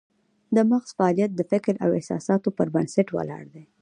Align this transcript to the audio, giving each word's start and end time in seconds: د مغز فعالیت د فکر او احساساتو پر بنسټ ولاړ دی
د 0.55 0.57
مغز 0.69 0.89
فعالیت 0.97 1.31
د 1.35 1.41
فکر 1.51 1.73
او 1.83 1.89
احساساتو 1.97 2.47
پر 2.57 2.67
بنسټ 2.75 3.07
ولاړ 3.17 3.43
دی 3.53 3.63